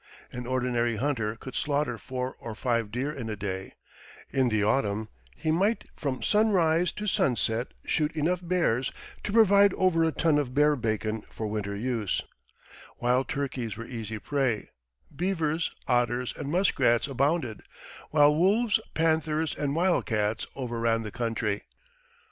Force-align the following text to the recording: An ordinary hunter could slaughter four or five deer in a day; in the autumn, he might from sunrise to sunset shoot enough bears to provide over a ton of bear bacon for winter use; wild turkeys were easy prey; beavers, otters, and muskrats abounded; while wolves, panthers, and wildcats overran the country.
An 0.31 0.47
ordinary 0.47 0.95
hunter 0.95 1.35
could 1.35 1.53
slaughter 1.53 1.99
four 1.99 2.35
or 2.39 2.55
five 2.55 2.89
deer 2.89 3.11
in 3.11 3.29
a 3.29 3.35
day; 3.35 3.73
in 4.31 4.49
the 4.49 4.63
autumn, 4.63 5.09
he 5.35 5.51
might 5.51 5.83
from 5.95 6.23
sunrise 6.23 6.91
to 6.93 7.05
sunset 7.05 7.75
shoot 7.85 8.11
enough 8.15 8.39
bears 8.41 8.91
to 9.23 9.31
provide 9.31 9.75
over 9.75 10.03
a 10.03 10.11
ton 10.11 10.39
of 10.39 10.55
bear 10.55 10.75
bacon 10.75 11.21
for 11.29 11.45
winter 11.45 11.75
use; 11.75 12.23
wild 12.99 13.27
turkeys 13.29 13.77
were 13.77 13.85
easy 13.85 14.17
prey; 14.17 14.71
beavers, 15.15 15.71
otters, 15.87 16.33
and 16.35 16.49
muskrats 16.49 17.05
abounded; 17.05 17.61
while 18.09 18.33
wolves, 18.33 18.79
panthers, 18.95 19.53
and 19.53 19.75
wildcats 19.75 20.47
overran 20.55 21.03
the 21.03 21.11
country. 21.11 21.61